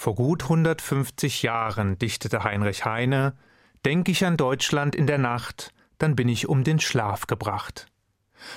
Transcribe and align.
Vor 0.00 0.14
gut 0.14 0.44
150 0.44 1.42
Jahren 1.42 1.98
dichtete 1.98 2.42
Heinrich 2.42 2.86
Heine 2.86 3.34
Denk 3.84 4.08
ich 4.08 4.24
an 4.24 4.38
Deutschland 4.38 4.96
in 4.96 5.06
der 5.06 5.18
Nacht, 5.18 5.74
dann 5.98 6.16
bin 6.16 6.26
ich 6.26 6.48
um 6.48 6.64
den 6.64 6.80
Schlaf 6.80 7.26
gebracht. 7.26 7.84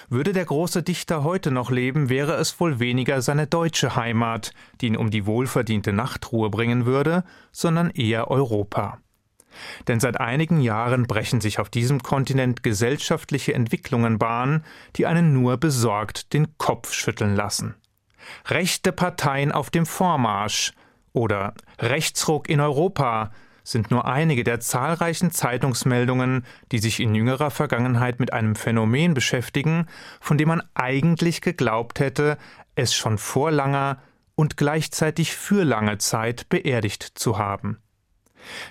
Würde 0.08 0.32
der 0.32 0.46
große 0.46 0.84
Dichter 0.84 1.26
heute 1.26 1.52
noch 1.52 1.70
leben, 1.70 2.08
wäre 2.08 2.36
es 2.36 2.62
wohl 2.62 2.80
weniger 2.80 3.22
seine 3.22 3.46
deutsche 3.46 3.98
Heimat, 3.98 4.54
die 4.80 4.88
ihn 4.88 4.96
um 4.96 5.12
die 5.12 5.26
wohlverdiente 5.26 5.92
Nachtruhe 5.92 6.50
bringen 6.50 6.86
würde, 6.86 7.26
sondern 7.52 7.90
eher 7.90 8.32
Europa. 8.32 9.00
Denn 9.90 10.00
seit 10.00 10.22
einigen 10.22 10.62
Jahren 10.62 11.08
brechen 11.08 11.42
sich 11.42 11.60
auf 11.60 11.70
diesem 11.70 12.02
Kontinent 12.04 12.64
gesellschaftliche 12.64 13.54
Entwicklungen 13.54 14.18
Bahn, 14.18 14.64
die 14.96 15.08
einen 15.08 15.34
nur 15.34 15.58
besorgt 15.58 16.32
den 16.32 16.58
Kopf 16.58 16.94
schütteln 16.94 17.36
lassen. 17.36 17.76
Rechte 18.46 18.94
Parteien 18.94 19.52
auf 19.52 19.70
dem 19.70 19.86
Vormarsch, 19.86 20.72
oder 21.14 21.54
Rechtsruck 21.80 22.50
in 22.50 22.60
Europa 22.60 23.32
sind 23.64 23.92
nur 23.92 24.06
einige 24.06 24.44
der 24.44 24.60
zahlreichen 24.60 25.32
Zeitungsmeldungen, 25.32 26.46
die 26.72 26.80
sich 26.80 27.00
in 27.00 27.16
jüngerer 27.16 27.50
Vergangenheit 27.50 28.20
mit 28.20 28.34
einem 28.34 28.56
Phänomen 28.56 29.14
beschäftigen, 29.14 29.88
von 30.20 30.38
dem 30.38 30.50
man 30.50 30.64
eigentlich 30.74 31.42
geglaubt 31.42 32.00
hätte, 32.00 32.38
es 32.76 32.94
schon 32.94 33.18
vor 33.18 33.52
langer 33.52 34.02
und 34.36 34.58
gleichzeitig 34.58 35.36
für 35.36 35.64
lange 35.64 35.98
Zeit 35.98 36.50
beerdigt 36.50 37.04
zu 37.16 37.38
haben. 37.38 37.78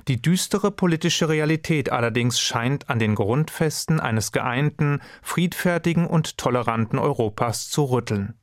Die 0.09 0.21
düstere 0.21 0.71
politische 0.71 1.31
Realität 1.31 1.91
allerdings 1.91 2.39
scheint 2.39 2.91
an 2.91 2.99
den 2.99 3.15
Grundfesten 3.15 4.01
eines 4.01 4.33
geeinten, 4.33 5.01
friedfertigen 5.23 6.07
und 6.07 6.37
toleranten 6.37 6.99
Europas 6.99 7.71
zu 7.71 7.85
rütteln. 7.85 8.35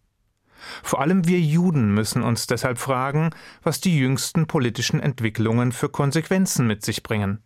Vor 0.84 1.02
allem 1.02 1.27
wir 1.27 1.40
Juden 1.40 1.94
müssen 1.94 2.23
uns 2.23 2.48
deshalb 2.48 2.77
fragen, 2.77 3.30
was 3.63 3.81
die 3.81 3.98
jüngsten 3.98 4.48
politischen 4.48 4.99
Entwicklungen 4.99 5.72
für 5.72 5.90
Konsequenzen 5.90 6.68
mit 6.68 6.84
sich 6.84 7.04
bringen. 7.04 7.44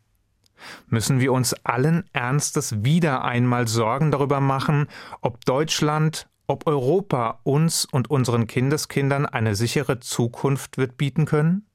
Müssen 0.88 1.20
wir 1.20 1.34
uns 1.34 1.54
allen 1.66 2.06
Ernstes 2.14 2.84
wieder 2.84 3.24
einmal 3.24 3.68
Sorgen 3.68 4.12
darüber 4.12 4.40
machen, 4.40 4.88
ob 5.22 5.44
Deutschland, 5.46 6.28
ob 6.48 6.68
Europa 6.68 7.40
uns 7.44 7.86
und 7.86 8.10
unseren 8.10 8.48
Kindeskindern 8.48 9.26
eine 9.26 9.56
sichere 9.56 10.00
Zukunft 10.00 10.78
wird 10.78 10.98
bieten 10.98 11.26
können? 11.26 11.66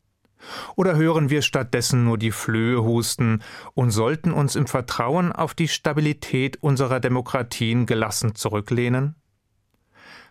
Oder 0.77 0.97
hören 0.97 1.31
wir 1.31 1.43
stattdessen 1.43 2.05
nur 2.05 2.17
die 2.17 2.31
Flöhe 2.31 2.83
husten 2.83 3.43
und 3.75 3.91
sollten 3.91 4.33
uns 4.33 4.55
im 4.55 4.67
Vertrauen 4.67 5.33
auf 5.33 5.55
die 5.55 5.69
Stabilität 5.69 6.63
unserer 6.63 7.01
Demokratien 7.01 7.87
gelassen 7.87 8.37
zurücklehnen? 8.37 9.17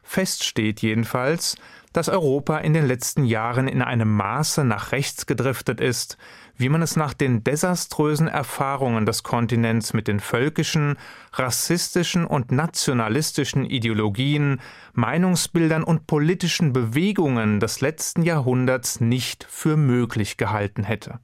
Fest 0.07 0.45
steht 0.45 0.81
jedenfalls, 0.81 1.57
dass 1.91 2.07
Europa 2.07 2.59
in 2.59 2.73
den 2.73 2.87
letzten 2.87 3.25
Jahren 3.25 3.67
in 3.67 3.81
einem 3.81 4.15
Maße 4.15 4.63
nach 4.63 4.93
rechts 4.93 5.25
gedriftet 5.25 5.81
ist, 5.81 6.17
wie 6.55 6.69
man 6.69 6.81
es 6.81 6.95
nach 6.95 7.13
den 7.13 7.43
desaströsen 7.43 8.29
Erfahrungen 8.29 9.05
des 9.05 9.23
Kontinents 9.23 9.93
mit 9.93 10.07
den 10.07 10.21
völkischen, 10.21 10.97
rassistischen 11.33 12.25
und 12.25 12.53
nationalistischen 12.53 13.65
Ideologien, 13.65 14.61
Meinungsbildern 14.93 15.83
und 15.83 16.07
politischen 16.07 16.71
Bewegungen 16.71 17.59
des 17.59 17.81
letzten 17.81 18.23
Jahrhunderts 18.23 19.01
nicht 19.01 19.45
für 19.49 19.75
möglich 19.75 20.37
gehalten 20.37 20.83
hätte. 20.83 21.19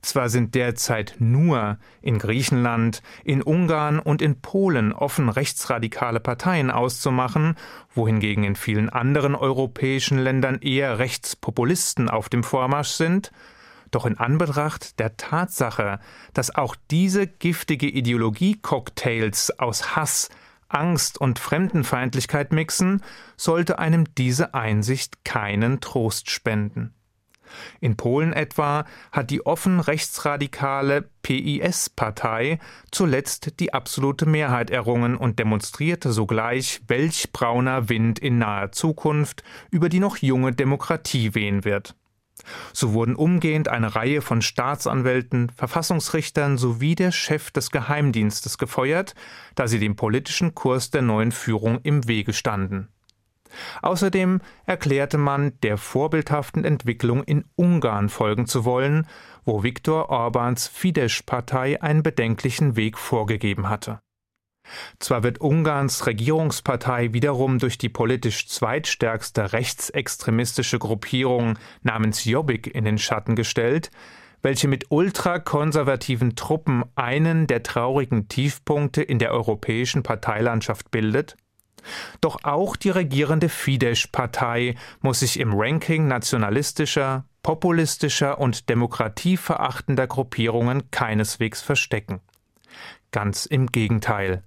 Zwar 0.00 0.28
sind 0.28 0.54
derzeit 0.54 1.16
nur 1.18 1.78
in 2.00 2.18
Griechenland, 2.18 3.02
in 3.24 3.42
Ungarn 3.42 3.98
und 3.98 4.22
in 4.22 4.40
Polen 4.40 4.92
offen 4.92 5.28
rechtsradikale 5.28 6.20
Parteien 6.20 6.70
auszumachen, 6.70 7.56
wohingegen 7.94 8.44
in 8.44 8.56
vielen 8.56 8.88
anderen 8.88 9.34
europäischen 9.34 10.18
Ländern 10.18 10.58
eher 10.60 10.98
Rechtspopulisten 10.98 12.08
auf 12.08 12.28
dem 12.28 12.44
Vormarsch 12.44 12.90
sind, 12.90 13.32
doch 13.92 14.06
in 14.06 14.18
Anbetracht 14.18 14.98
der 14.98 15.16
Tatsache, 15.16 16.00
dass 16.34 16.54
auch 16.54 16.74
diese 16.90 17.26
giftige 17.26 17.86
Ideologie-Cocktails 17.86 19.58
aus 19.58 19.94
Hass, 19.94 20.30
Angst 20.68 21.20
und 21.20 21.38
Fremdenfeindlichkeit 21.38 22.52
mixen, 22.52 23.02
sollte 23.36 23.78
einem 23.78 24.14
diese 24.16 24.54
Einsicht 24.54 25.24
keinen 25.24 25.80
Trost 25.80 26.30
spenden. 26.30 26.94
In 27.80 27.96
Polen 27.96 28.32
etwa 28.32 28.84
hat 29.10 29.30
die 29.30 29.44
offen 29.46 29.80
rechtsradikale 29.80 31.08
PIS-Partei 31.22 32.58
zuletzt 32.90 33.60
die 33.60 33.72
absolute 33.72 34.26
Mehrheit 34.26 34.70
errungen 34.70 35.16
und 35.16 35.38
demonstrierte 35.38 36.12
sogleich, 36.12 36.80
welch 36.88 37.32
brauner 37.32 37.88
Wind 37.88 38.18
in 38.18 38.38
naher 38.38 38.72
Zukunft 38.72 39.42
über 39.70 39.88
die 39.88 40.00
noch 40.00 40.16
junge 40.16 40.52
Demokratie 40.52 41.34
wehen 41.34 41.64
wird. 41.64 41.94
So 42.72 42.92
wurden 42.92 43.14
umgehend 43.14 43.68
eine 43.68 43.94
Reihe 43.94 44.22
von 44.22 44.42
Staatsanwälten, 44.42 45.50
Verfassungsrichtern 45.50 46.58
sowie 46.58 46.94
der 46.94 47.12
Chef 47.12 47.50
des 47.50 47.70
Geheimdienstes 47.70 48.58
gefeuert, 48.58 49.14
da 49.54 49.68
sie 49.68 49.78
dem 49.78 49.96
politischen 49.96 50.54
Kurs 50.54 50.90
der 50.90 51.02
neuen 51.02 51.32
Führung 51.32 51.80
im 51.82 52.08
Wege 52.08 52.32
standen. 52.32 52.88
Außerdem 53.82 54.40
erklärte 54.66 55.18
man, 55.18 55.58
der 55.62 55.78
vorbildhaften 55.78 56.64
Entwicklung 56.64 57.22
in 57.22 57.44
Ungarn 57.56 58.08
folgen 58.08 58.46
zu 58.46 58.64
wollen, 58.64 59.06
wo 59.44 59.62
Viktor 59.62 60.10
Orbáns 60.10 60.70
Fidesz-Partei 60.70 61.82
einen 61.82 62.02
bedenklichen 62.02 62.76
Weg 62.76 62.98
vorgegeben 62.98 63.68
hatte. 63.68 64.00
Zwar 64.98 65.22
wird 65.22 65.40
Ungarns 65.40 66.06
Regierungspartei 66.06 67.12
wiederum 67.12 67.58
durch 67.58 67.78
die 67.78 67.88
politisch 67.88 68.48
zweitstärkste 68.48 69.52
rechtsextremistische 69.52 70.78
Gruppierung 70.78 71.58
namens 71.82 72.24
Jobbik 72.24 72.72
in 72.72 72.84
den 72.84 72.98
Schatten 72.98 73.34
gestellt, 73.34 73.90
welche 74.40 74.68
mit 74.68 74.86
ultrakonservativen 74.90 76.36
Truppen 76.36 76.84
einen 76.94 77.46
der 77.46 77.62
traurigen 77.62 78.28
Tiefpunkte 78.28 79.02
in 79.02 79.18
der 79.18 79.32
europäischen 79.32 80.02
Parteilandschaft 80.02 80.90
bildet, 80.90 81.36
doch 82.20 82.44
auch 82.44 82.76
die 82.76 82.90
regierende 82.90 83.48
Fidesz-Partei 83.48 84.76
muss 85.00 85.20
sich 85.20 85.38
im 85.38 85.52
Ranking 85.54 86.06
nationalistischer, 86.06 87.24
populistischer 87.42 88.38
und 88.38 88.68
demokratieverachtender 88.68 90.06
Gruppierungen 90.06 90.90
keineswegs 90.90 91.60
verstecken. 91.60 92.20
Ganz 93.10 93.46
im 93.46 93.66
Gegenteil. 93.66 94.42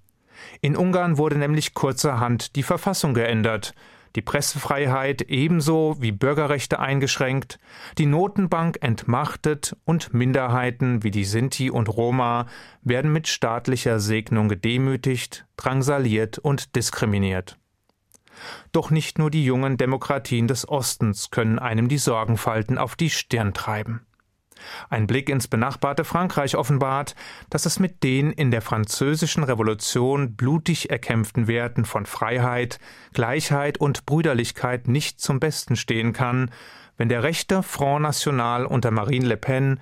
In 0.62 0.76
Ungarn 0.76 1.18
wurde 1.18 1.38
nämlich 1.38 1.74
kurzerhand 1.74 2.56
die 2.56 2.64
Verfassung 2.64 3.14
geändert, 3.14 3.74
die 4.16 4.22
Pressefreiheit 4.22 5.24
ebenso 5.24 5.98
wie 6.00 6.12
Bürgerrechte 6.12 6.80
eingeschränkt, 6.80 7.60
die 7.98 8.06
Notenbank 8.06 8.78
entmachtet 8.82 9.76
und 9.86 10.14
Minderheiten 10.14 11.04
wie 11.04 11.12
die 11.12 11.26
Sinti 11.26 11.70
und 11.70 11.90
Roma 11.90 12.48
werden 12.82 13.12
mit 13.12 13.28
staatlicher 13.28 14.00
Segnung 14.00 14.48
gedemütigt, 14.48 15.46
drangsaliert 15.58 16.40
und 16.40 16.76
diskriminiert. 16.76 17.58
Doch 18.72 18.90
nicht 18.90 19.20
nur 19.20 19.32
die 19.32 19.46
jungen 19.46 19.78
Demokratien 19.78 20.48
des 20.48 20.68
Ostens 20.68 21.30
können 21.32 21.60
einem 21.60 21.88
die 21.88 21.98
Sorgenfalten 21.98 22.78
auf 22.78 22.96
die 22.96 23.10
Stirn 23.10 23.54
treiben. 23.54 24.06
Ein 24.90 25.08
Blick 25.08 25.30
ins 25.30 25.48
benachbarte 25.48 26.04
Frankreich 26.04 26.56
offenbart, 26.56 27.16
dass 27.50 27.66
es 27.66 27.80
mit 27.80 28.04
den 28.04 28.32
in 28.32 28.52
der 28.52 28.62
französischen 28.62 29.44
Revolution 29.44 30.36
blutig 30.36 30.90
erkämpften 30.90 31.48
Werten 31.48 31.86
von 31.86 32.06
Freiheit, 32.06 32.80
Gleichheit 33.14 33.78
und 33.78 34.06
Brüderlichkeit 34.06 34.88
nicht 34.88 35.20
zum 35.20 35.40
Besten 35.40 35.76
stehen 35.76 36.14
kann, 36.14 36.52
wenn 36.98 37.10
der 37.10 37.24
rechte 37.24 37.64
Front 37.64 38.04
National 38.04 38.66
unter 38.66 38.92
Marine 38.92 39.28
Le 39.28 39.38
Pen 39.38 39.80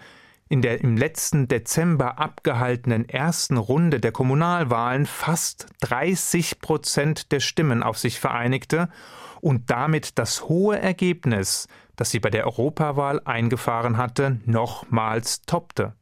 in 0.50 0.62
der 0.62 0.82
im 0.82 0.98
letzten 0.98 1.48
Dezember 1.48 2.20
abgehaltenen 2.20 3.10
ersten 3.10 3.58
Runde 3.58 4.00
der 4.00 4.12
Kommunalwahlen 4.12 5.06
fast 5.06 5.68
30 5.82 6.60
Prozent 6.60 7.32
der 7.32 7.40
Stimmen 7.40 7.82
auf 7.82 7.98
sich 7.98 8.20
vereinigte 8.20 8.90
und 9.42 9.72
damit 9.72 10.20
das 10.20 10.44
hohe 10.44 10.78
Ergebnis 10.80 11.68
das 11.96 12.12
sie 12.12 12.20
bei 12.20 12.30
der 12.30 12.46
Europawahl 12.46 13.22
eingefahren 13.26 13.98
hatte, 13.98 14.40
nochmals 14.46 15.42
toppte. 15.44 15.94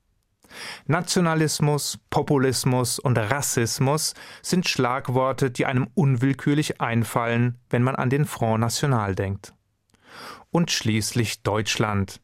Nationalismus, 0.85 1.99
Populismus 2.09 2.99
und 2.99 3.17
Rassismus 3.17 4.13
sind 4.41 4.67
Schlagworte, 4.67 5.51
die 5.51 5.65
einem 5.65 5.87
unwillkürlich 5.93 6.81
einfallen, 6.81 7.59
wenn 7.69 7.83
man 7.83 7.95
an 7.95 8.09
den 8.09 8.25
Front 8.25 8.61
National 8.61 9.15
denkt. 9.15 9.53
Und 10.49 10.71
schließlich 10.71 11.43
Deutschland. 11.43 12.21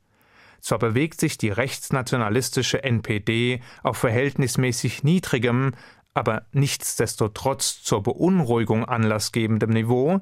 Zwar 0.60 0.80
bewegt 0.80 1.20
sich 1.20 1.38
die 1.38 1.50
rechtsnationalistische 1.50 2.84
NPD 2.84 3.62
auf 3.84 3.98
verhältnismäßig 3.98 5.04
niedrigem, 5.04 5.74
aber 6.14 6.48
nichtsdestotrotz 6.52 7.84
zur 7.84 8.04
Beunruhigung 8.04 8.84
anlassgebendem 8.84 9.70
Niveau, 9.70 10.22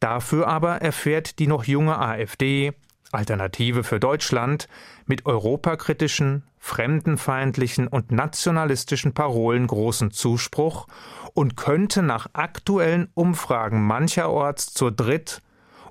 Dafür 0.00 0.48
aber 0.48 0.82
erfährt 0.82 1.38
die 1.38 1.46
noch 1.46 1.64
junge 1.64 1.98
AfD, 1.98 2.72
Alternative 3.10 3.84
für 3.84 4.00
Deutschland, 4.00 4.68
mit 5.06 5.26
europakritischen, 5.26 6.44
fremdenfeindlichen 6.58 7.88
und 7.88 8.12
nationalistischen 8.12 9.14
Parolen 9.14 9.66
großen 9.66 10.10
Zuspruch 10.10 10.86
und 11.32 11.56
könnte 11.56 12.02
nach 12.02 12.28
aktuellen 12.34 13.08
Umfragen 13.14 13.86
mancherorts 13.86 14.72
zur 14.74 14.92
Dritt- 14.92 15.42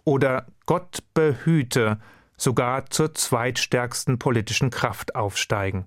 oder 0.04 0.46
Gott 0.66 1.00
behüte 1.14 2.00
sogar 2.38 2.90
zur 2.90 3.14
zweitstärksten 3.14 4.20
politischen 4.20 4.70
Kraft 4.70 5.16
aufsteigen. 5.16 5.86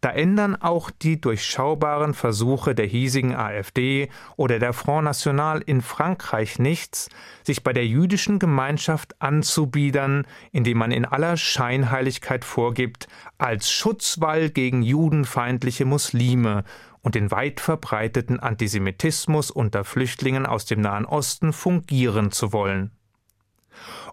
Da 0.00 0.10
ändern 0.10 0.56
auch 0.56 0.90
die 0.90 1.20
durchschaubaren 1.20 2.14
Versuche 2.14 2.74
der 2.74 2.86
hiesigen 2.86 3.34
AfD 3.34 4.08
oder 4.36 4.58
der 4.58 4.72
Front 4.72 5.04
National 5.04 5.60
in 5.60 5.80
Frankreich 5.80 6.58
nichts, 6.58 7.08
sich 7.44 7.62
bei 7.62 7.72
der 7.72 7.86
jüdischen 7.86 8.38
Gemeinschaft 8.38 9.20
anzubiedern, 9.20 10.26
indem 10.52 10.78
man 10.78 10.92
in 10.92 11.04
aller 11.04 11.36
Scheinheiligkeit 11.36 12.44
vorgibt, 12.44 13.08
als 13.38 13.70
Schutzwall 13.70 14.50
gegen 14.50 14.82
judenfeindliche 14.82 15.84
Muslime 15.84 16.64
und 17.02 17.14
den 17.14 17.30
weit 17.30 17.60
verbreiteten 17.60 18.40
Antisemitismus 18.40 19.50
unter 19.50 19.84
Flüchtlingen 19.84 20.46
aus 20.46 20.66
dem 20.66 20.80
Nahen 20.80 21.06
Osten 21.06 21.52
fungieren 21.52 22.30
zu 22.30 22.52
wollen. 22.52 22.90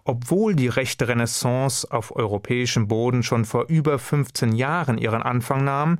Obwohl 0.04 0.54
die 0.54 0.68
rechte 0.68 1.08
Renaissance 1.08 1.90
auf 1.90 2.14
europäischem 2.14 2.88
Boden 2.88 3.22
schon 3.22 3.44
vor 3.44 3.66
über 3.68 3.98
15 3.98 4.52
Jahren 4.52 4.98
ihren 4.98 5.22
Anfang 5.22 5.64
nahm, 5.64 5.98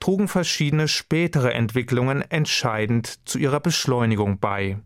trugen 0.00 0.28
verschiedene 0.28 0.88
spätere 0.88 1.52
Entwicklungen 1.52 2.22
entscheidend 2.22 3.26
zu 3.28 3.38
ihrer 3.38 3.60
Beschleunigung 3.60 4.38
bei. 4.38 4.78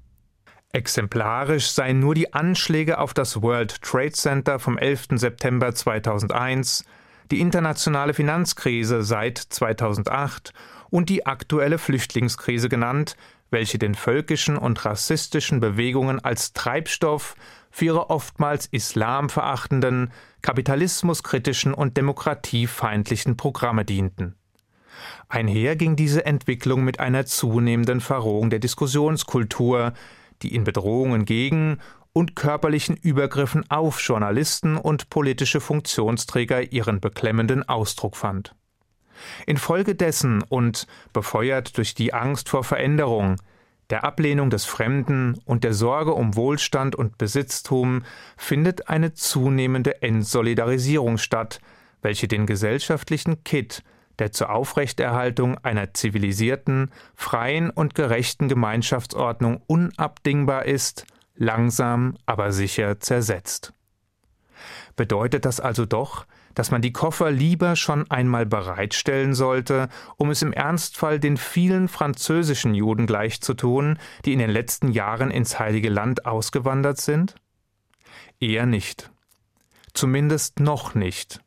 Exemplarisch 0.73 1.71
seien 1.71 2.01
nur 2.01 2.15
die 2.15 2.33
Anschläge 2.33 2.99
auf 2.99 3.13
das 3.13 3.43
World 3.43 3.83
Trade 3.83 4.13
Center 4.13 4.59
vom 4.59 4.79
11. 4.79 5.09
September 5.17 5.75
2001, 5.75 6.85
die 7.31 7.41
internationale 7.41 8.15
Finanzkrise 8.15 9.03
seit 9.03 9.39
2008 9.39 10.55
und 10.89 11.11
die 11.11 11.27
aktuelle 11.27 11.79
Flüchtlingskrise 11.79 12.71
genannt, 12.71 13.17
welche 13.51 13.79
den 13.79 13.95
völkischen 13.95 14.57
und 14.57 14.83
rassistischen 14.85 15.61
Bewegungen 15.61 16.21
als 16.21 16.55
Treibstoff 16.55 17.35
für 17.73 17.87
ihre 17.87 18.11
oftmals 18.11 18.67
islamverachtenden, 18.67 20.13
kapitalismuskritischen 20.43 21.75
und 21.75 21.97
demokratiefeindlichen 21.97 23.37
Programme 23.37 23.85
dienten. 23.85 24.37
Einher 25.29 25.75
ging 25.75 25.97
diese 25.97 26.25
Entwicklung 26.27 26.85
mit 26.85 27.01
einer 27.01 27.27
zunehmenden 27.27 28.01
Verrohung 28.01 28.51
der 28.51 28.59
Diskussionskultur, 28.61 29.95
die 30.43 30.55
in 30.55 30.65
Bedrohungen 30.65 31.25
gegen 31.25 31.79
und 32.13 32.37
körperlichen 32.37 32.97
Übergriffen 32.97 33.69
auf 33.71 34.01
Journalisten 34.01 34.77
und 34.77 35.09
politische 35.09 35.61
Funktionsträger 35.61 36.73
ihren 36.73 37.01
beklemmenden 37.01 37.67
Ausdruck 37.69 38.17
fand. 38.17 38.55
Infolgedessen 39.47 40.43
und 40.49 40.87
befeuert 41.13 41.79
durch 41.79 41.95
die 41.95 42.13
Angst 42.13 42.49
vor 42.49 42.65
Veränderung, 42.65 43.37
der 43.93 44.05
Ablehnung 44.05 44.49
des 44.49 44.65
Fremden 44.65 45.39
und 45.44 45.65
der 45.65 45.75
Sorge 45.75 46.15
um 46.15 46.35
Wohlstand 46.35 46.97
und 46.97 47.19
Besitztum 47.19 48.05
findet 48.39 48.89
eine 48.89 49.12
zunehmende 49.12 50.00
Entsolidarisierung 50.00 51.19
statt, 51.19 51.61
welche 52.00 52.27
den 52.27 52.47
gesellschaftlichen 52.47 53.44
Kitt, 53.44 53.83
der 54.19 54.33
zur 54.33 54.49
Aufrechterhaltung 54.49 55.59
einer 55.59 55.93
zivilisierten, 55.93 56.91
freien 57.15 57.69
und 57.69 57.94
gerechten 57.94 58.49
Gemeinschaftsordnung 58.49 59.61
unabdingbar 59.67 60.65
ist, 60.65 61.05
langsam 61.37 62.17
aber 62.25 62.50
sicher 62.50 62.99
zersetzt. 62.99 63.75
Bedeutet 64.97 65.45
das 65.45 65.61
also 65.61 65.85
doch, 65.85 66.25
dass 66.54 66.70
man 66.70 66.82
die 66.82 66.93
Koffer 66.93 67.31
lieber 67.31 67.76
schon 67.76 68.10
einmal 68.10 68.46
bereitstellen 68.46 69.34
sollte, 69.34 69.88
um 70.16 70.31
es 70.31 70.43
im 70.43 70.52
Ernstfall 70.52 71.19
den 71.19 71.37
vielen 71.37 71.88
französischen 71.88 72.75
Juden 72.75 73.06
gleichzutun, 73.06 73.99
die 74.25 74.32
in 74.32 74.38
den 74.38 74.50
letzten 74.50 74.90
Jahren 74.93 75.31
ins 75.31 75.58
Heilige 75.58 75.88
Land 75.88 76.26
ausgewandert 76.26 77.00
sind? 77.00 77.34
Eher 78.40 78.66
nicht. 78.66 79.10
Zumindest 79.94 80.60
noch 80.60 80.94
nicht. 80.94 81.40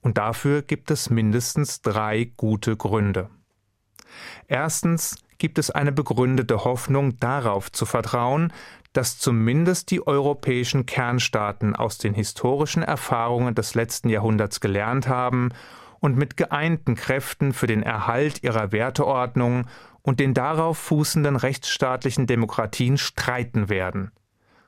Und 0.00 0.18
dafür 0.18 0.62
gibt 0.62 0.90
es 0.90 1.10
mindestens 1.10 1.80
drei 1.80 2.30
gute 2.36 2.76
Gründe. 2.76 3.30
Erstens 4.48 5.16
gibt 5.44 5.58
es 5.58 5.70
eine 5.70 5.92
begründete 5.92 6.64
Hoffnung 6.64 7.20
darauf 7.20 7.70
zu 7.70 7.84
vertrauen, 7.84 8.50
dass 8.94 9.18
zumindest 9.18 9.90
die 9.90 10.06
europäischen 10.06 10.86
Kernstaaten 10.86 11.76
aus 11.76 11.98
den 11.98 12.14
historischen 12.14 12.82
Erfahrungen 12.82 13.54
des 13.54 13.74
letzten 13.74 14.08
Jahrhunderts 14.08 14.60
gelernt 14.60 15.06
haben 15.06 15.50
und 16.00 16.16
mit 16.16 16.38
geeinten 16.38 16.94
Kräften 16.94 17.52
für 17.52 17.66
den 17.66 17.82
Erhalt 17.82 18.42
ihrer 18.42 18.72
Werteordnung 18.72 19.66
und 20.00 20.18
den 20.18 20.32
darauf 20.32 20.78
fußenden 20.78 21.36
rechtsstaatlichen 21.36 22.26
Demokratien 22.26 22.96
streiten 22.96 23.68
werden, 23.68 24.12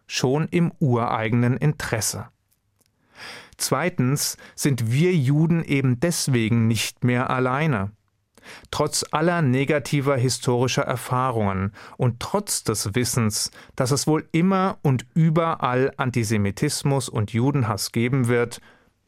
schon 0.07 0.47
im 0.47 0.73
ureigenen 0.79 1.57
Interesse. 1.57 2.29
Zweitens 3.57 4.37
sind 4.55 4.93
wir 4.93 5.15
Juden 5.15 5.65
eben 5.65 6.01
deswegen 6.01 6.67
nicht 6.67 7.03
mehr 7.03 7.31
alleine. 7.31 7.93
Trotz 8.71 9.05
aller 9.11 9.43
negativer 9.43 10.17
historischer 10.17 10.83
Erfahrungen 10.83 11.73
und 11.97 12.21
trotz 12.21 12.65
des 12.65 12.95
Wissens, 12.95 13.51
dass 13.75 13.91
es 13.91 14.07
wohl 14.07 14.29
immer 14.33 14.79
und 14.83 15.07
überall 15.15 15.93
Antisemitismus 15.97 17.09
und 17.09 17.33
Judenhass 17.33 17.93
geben 17.93 18.29
wird, 18.29 18.61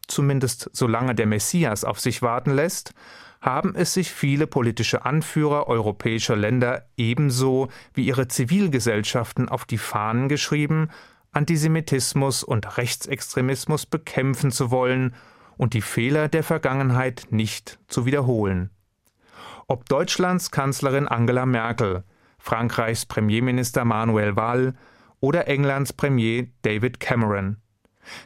zumindest 0.06 0.70
solange 0.73 1.14
der 1.14 1.26
Messias 1.26 1.85
auf 1.85 2.00
sich 2.00 2.23
warten 2.23 2.52
lässt, 2.52 2.94
haben 3.40 3.75
es 3.76 3.94
sich 3.94 4.11
viele 4.11 4.46
politische 4.46 5.05
Anführer 5.05 5.69
europäischer 5.69 6.37
Länder 6.37 6.87
ebenso 6.96 7.69
wie 7.94 8.06
ihre 8.06 8.29
Zivilgesellschaften 8.29 9.49
auf 9.49 9.64
die 9.64 9.79
Fahnen 9.79 10.29
geschrieben, 10.29 10.90
Antisemitismus 11.32 12.43
und 12.43 12.79
Rechtsextremismus 12.79 13.87
bekämpfen 13.87 14.50
zu 14.50 14.70
wollen 14.70 15.14
und 15.56 15.75
die 15.75 15.82
Fehler 15.82 16.29
der 16.29 16.43
Vergangenheit 16.43 17.29
nicht 17.31 17.79
zu 17.88 18.06
wiederholen. 18.06 18.70
Ob 19.70 19.86
Deutschlands 19.86 20.50
Kanzlerin 20.50 21.06
Angela 21.06 21.44
Merkel, 21.44 22.02
Frankreichs 22.38 23.04
Premierminister 23.04 23.84
Manuel 23.84 24.34
Wall 24.34 24.72
oder 25.20 25.46
Englands 25.46 25.92
Premier 25.92 26.46
David 26.62 27.00
Cameron. 27.00 27.58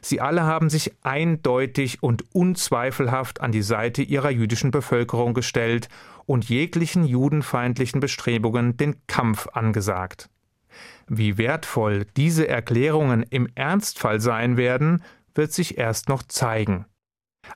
Sie 0.01 0.21
alle 0.21 0.45
haben 0.45 0.71
sich 0.71 0.93
eindeutig 1.03 2.01
und 2.01 2.33
unzweifelhaft 2.33 3.41
an 3.41 3.51
die 3.51 3.63
Seite 3.63 4.03
ihrer 4.03 4.31
jüdischen 4.31 4.71
Bevölkerung 4.71 5.35
gestellt 5.35 5.89
und 6.27 6.49
jeglichen 6.49 7.05
judenfeindlichen 7.05 7.99
Bestrebungen 7.99 8.77
den 8.77 9.05
Kampf 9.09 9.49
angesagt. 9.49 10.31
Wie 11.09 11.39
wertvoll 11.39 12.07
diese 12.17 12.47
Erklärungen 12.47 13.25
im 13.31 13.49
Ernstfall 13.57 14.21
sein 14.21 14.57
werden, 14.57 15.03
wird 15.35 15.53
sich 15.53 15.77
erst 15.77 16.09
noch 16.09 16.23
zeigen. 16.23 16.87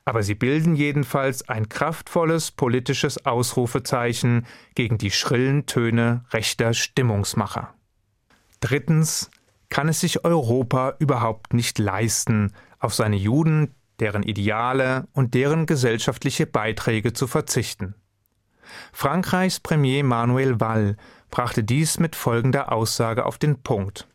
Aber 0.05 0.23
sie 0.23 0.35
bilden 0.35 0.77
jedenfalls 0.77 1.49
ein 1.49 1.69
kraftvolles 1.69 2.53
politisches 2.53 3.25
Ausrufezeichen 3.27 4.47
gegen 4.75 4.99
die 4.99 5.11
schrillen 5.11 5.67
Töne 5.67 6.25
rechter 6.33 6.75
Stimmungsmacher. 6.75 7.75
Drittens 8.61 9.31
kann 9.69 9.89
es 9.89 10.01
sich 10.01 10.25
Europa 10.25 10.95
überhaupt 10.99 11.55
nicht 11.55 11.79
leisten, 11.79 12.53
auf 12.79 12.95
seine 12.95 13.17
Juden, 13.17 13.75
deren 14.01 14.23
Ideale 14.23 15.09
und 15.13 15.35
deren 15.35 15.67
gesellschaftliche 15.67 16.47
Beiträge 16.47 17.13
zu 17.13 17.27
verzichten. 17.27 17.95
Frankreichs 18.93 19.61
Premier 19.61 20.05
Manuel 20.05 20.61
Wall 20.61 20.97
brachte 21.31 21.65
dies 21.65 21.99
mit 21.99 22.17
folgender 22.17 22.73
Aussage 22.73 23.25
auf 23.25 23.39
den 23.39 23.63
Punkt. 23.63 24.09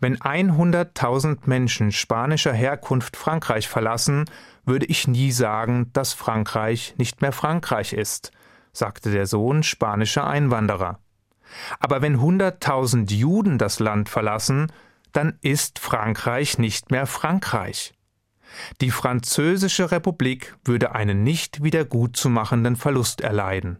Wenn 0.00 0.18
100.000 0.18 1.40
Menschen 1.46 1.90
spanischer 1.90 2.52
Herkunft 2.52 3.16
Frankreich 3.16 3.68
verlassen, 3.68 4.26
würde 4.66 4.86
ich 4.86 5.08
nie 5.08 5.32
sagen, 5.32 5.90
dass 5.92 6.12
Frankreich 6.12 6.94
nicht 6.98 7.20
mehr 7.20 7.32
Frankreich 7.32 7.92
ist, 7.92 8.32
sagte 8.72 9.10
der 9.10 9.26
Sohn 9.26 9.62
spanischer 9.62 10.26
Einwanderer. 10.26 10.98
Aber 11.78 12.02
wenn 12.02 12.18
100.000 12.18 13.12
Juden 13.12 13.58
das 13.58 13.78
Land 13.78 14.08
verlassen, 14.08 14.72
dann 15.12 15.38
ist 15.42 15.78
Frankreich 15.78 16.58
nicht 16.58 16.90
mehr 16.90 17.06
Frankreich. 17.06 17.94
Die 18.80 18.90
Französische 18.90 19.90
Republik 19.90 20.56
würde 20.64 20.94
einen 20.94 21.22
nicht 21.22 21.62
wiedergutzumachenden 21.62 22.76
Verlust 22.76 23.20
erleiden. 23.20 23.78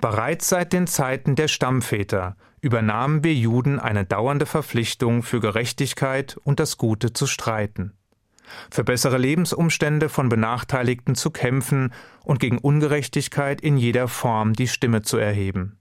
Bereits 0.00 0.48
seit 0.48 0.72
den 0.72 0.86
Zeiten 0.86 1.36
der 1.36 1.48
Stammväter 1.48 2.36
übernahmen 2.60 3.24
wir 3.24 3.34
Juden 3.34 3.78
eine 3.78 4.04
dauernde 4.04 4.44
Verpflichtung 4.44 5.22
für 5.22 5.40
Gerechtigkeit 5.40 6.36
und 6.44 6.60
das 6.60 6.76
Gute 6.76 7.12
zu 7.12 7.26
streiten, 7.26 7.94
für 8.70 8.84
bessere 8.84 9.18
Lebensumstände 9.18 10.08
von 10.08 10.28
Benachteiligten 10.28 11.14
zu 11.14 11.30
kämpfen 11.30 11.92
und 12.24 12.40
gegen 12.40 12.58
Ungerechtigkeit 12.58 13.60
in 13.60 13.76
jeder 13.76 14.08
Form 14.08 14.52
die 14.52 14.68
Stimme 14.68 15.02
zu 15.02 15.16
erheben, 15.16 15.78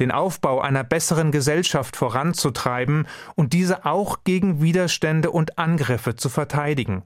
den 0.00 0.10
Aufbau 0.10 0.60
einer 0.60 0.84
besseren 0.84 1.32
Gesellschaft 1.32 1.96
voranzutreiben 1.96 3.06
und 3.34 3.52
diese 3.52 3.84
auch 3.84 4.24
gegen 4.24 4.62
Widerstände 4.62 5.30
und 5.30 5.58
Angriffe 5.58 6.16
zu 6.16 6.28
verteidigen. 6.28 7.02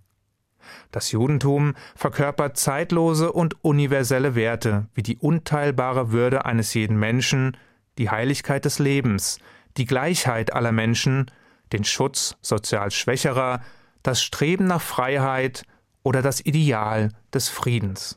Das 0.90 1.10
Judentum 1.10 1.74
verkörpert 1.96 2.56
zeitlose 2.56 3.32
und 3.32 3.64
universelle 3.64 4.34
Werte 4.34 4.86
wie 4.94 5.02
die 5.02 5.16
unteilbare 5.16 6.12
Würde 6.12 6.44
eines 6.44 6.74
jeden 6.74 6.98
Menschen, 6.98 7.56
die 7.98 8.10
Heiligkeit 8.10 8.64
des 8.64 8.78
Lebens, 8.78 9.38
die 9.76 9.86
Gleichheit 9.86 10.52
aller 10.52 10.72
Menschen, 10.72 11.30
den 11.72 11.84
Schutz 11.84 12.36
sozial 12.42 12.90
Schwächerer, 12.90 13.60
das 14.02 14.22
Streben 14.22 14.66
nach 14.66 14.82
Freiheit 14.82 15.64
oder 16.02 16.22
das 16.22 16.44
Ideal 16.44 17.12
des 17.32 17.48
Friedens. 17.48 18.16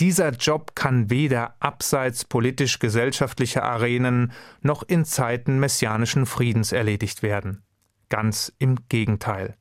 Dieser 0.00 0.30
Job 0.30 0.74
kann 0.74 1.10
weder 1.10 1.54
abseits 1.60 2.24
politisch-gesellschaftlicher 2.24 3.64
Arenen 3.64 4.32
noch 4.62 4.82
in 4.82 5.04
Zeiten 5.04 5.58
messianischen 5.58 6.26
Friedens 6.26 6.72
erledigt 6.72 7.22
werden. 7.22 7.62
Ganz 8.08 8.52
im 8.58 8.78
Gegenteil. 8.88 9.56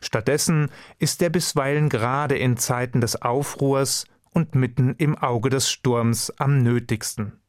Stattdessen 0.00 0.70
ist 0.98 1.20
er 1.22 1.30
bisweilen 1.30 1.88
gerade 1.88 2.36
in 2.36 2.56
Zeiten 2.56 3.00
des 3.00 3.20
Aufruhrs 3.20 4.06
und 4.30 4.54
mitten 4.54 4.94
im 4.98 5.16
Auge 5.16 5.50
des 5.50 5.70
Sturms 5.70 6.32
am 6.38 6.62
nötigsten. 6.62 7.40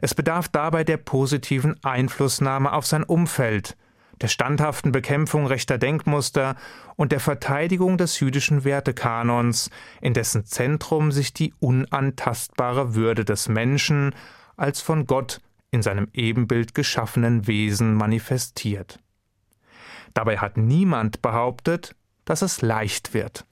Es 0.00 0.14
bedarf 0.14 0.48
dabei 0.48 0.84
der 0.84 0.96
positiven 0.96 1.82
Einflussnahme 1.84 2.72
auf 2.72 2.86
sein 2.86 3.04
Umfeld, 3.04 3.76
der 4.20 4.28
standhaften 4.28 4.92
Bekämpfung 4.92 5.46
rechter 5.46 5.78
Denkmuster 5.78 6.56
und 6.96 7.12
der 7.12 7.20
Verteidigung 7.20 7.96
des 7.98 8.20
jüdischen 8.20 8.64
Wertekanons, 8.64 9.70
in 10.00 10.14
dessen 10.14 10.44
Zentrum 10.44 11.12
sich 11.12 11.32
die 11.32 11.54
unantastbare 11.58 12.94
Würde 12.94 13.24
des 13.24 13.48
Menschen 13.48 14.14
als 14.56 14.80
von 14.80 15.06
Gott 15.06 15.40
in 15.70 15.82
seinem 15.82 16.08
Ebenbild 16.12 16.74
geschaffenen 16.74 17.46
Wesen 17.46 17.94
manifestiert. 17.94 18.98
Dabei 20.14 20.38
hat 20.38 20.56
niemand 20.56 21.22
behauptet, 21.22 21.94
dass 22.24 22.42
es 22.42 22.62
leicht 22.62 23.14
wird. 23.14 23.46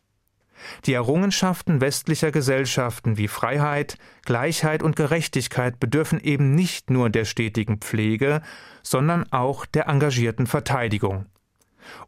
Die 0.87 0.93
Errungenschaften 0.93 1.81
westlicher 1.81 2.31
Gesellschaften 2.31 3.17
wie 3.17 3.29
Freiheit, 3.29 3.97
Gleichheit 4.25 4.83
und 4.83 4.97
Gerechtigkeit 4.97 5.81
bedürfen 5.81 6.21
eben 6.21 6.55
nicht 6.55 6.91
nur 6.91 7.11
der 7.11 7.25
stetigen 7.25 7.79
Pflege, 7.79 8.43
sondern 8.83 9.31
auch 9.33 9.67
der 9.67 9.89
engagierten 9.89 10.47
Verteidigung. 10.47 11.27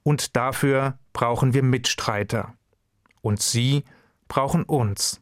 Und 0.02 0.36
dafür 0.36 0.98
brauchen 1.12 1.54
wir 1.54 1.62
Mitstreiter. 1.62 2.54
Und 3.22 3.40
sie 3.40 3.84
brauchen 4.28 4.62
uns. 4.64 5.20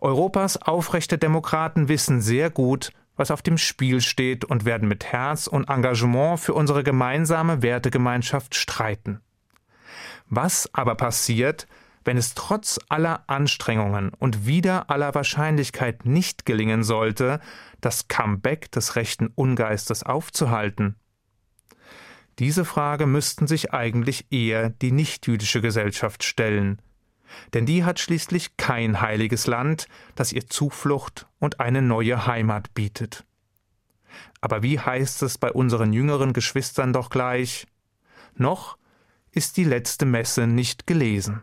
Europas 0.00 0.56
aufrechte 0.56 1.18
Demokraten 1.18 1.88
wissen 1.88 2.20
sehr 2.20 2.50
gut, 2.50 2.92
was 3.16 3.30
auf 3.30 3.42
dem 3.42 3.58
Spiel 3.58 4.00
steht 4.00 4.44
und 4.44 4.64
werden 4.64 4.88
mit 4.88 5.04
Herz 5.04 5.46
und 5.46 5.68
Engagement 5.68 6.40
für 6.40 6.54
unsere 6.54 6.82
gemeinsame 6.82 7.62
Wertegemeinschaft 7.62 8.54
streiten. 8.54 9.20
Was 10.28 10.70
aber 10.72 10.94
passiert, 10.94 11.66
wenn 12.10 12.16
es 12.16 12.34
trotz 12.34 12.80
aller 12.88 13.22
Anstrengungen 13.28 14.08
und 14.08 14.44
wider 14.44 14.90
aller 14.90 15.14
Wahrscheinlichkeit 15.14 16.06
nicht 16.06 16.44
gelingen 16.44 16.82
sollte, 16.82 17.38
das 17.80 18.08
Comeback 18.08 18.72
des 18.72 18.96
rechten 18.96 19.28
Ungeistes 19.28 20.02
aufzuhalten? 20.02 20.96
Diese 22.40 22.64
Frage 22.64 23.06
müssten 23.06 23.46
sich 23.46 23.72
eigentlich 23.72 24.26
eher 24.32 24.70
die 24.70 24.90
nichtjüdische 24.90 25.60
Gesellschaft 25.60 26.24
stellen, 26.24 26.82
denn 27.54 27.64
die 27.64 27.84
hat 27.84 28.00
schließlich 28.00 28.56
kein 28.56 29.00
heiliges 29.00 29.46
Land, 29.46 29.86
das 30.16 30.32
ihr 30.32 30.48
Zuflucht 30.48 31.28
und 31.38 31.60
eine 31.60 31.80
neue 31.80 32.26
Heimat 32.26 32.74
bietet. 32.74 33.24
Aber 34.40 34.64
wie 34.64 34.80
heißt 34.80 35.22
es 35.22 35.38
bei 35.38 35.52
unseren 35.52 35.92
jüngeren 35.92 36.32
Geschwistern 36.32 36.92
doch 36.92 37.08
gleich? 37.08 37.68
Noch 38.34 38.78
ist 39.30 39.56
die 39.58 39.62
letzte 39.62 40.06
Messe 40.06 40.48
nicht 40.48 40.88
gelesen. 40.88 41.42